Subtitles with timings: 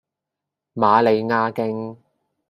[0.73, 1.95] 瑪利亞徑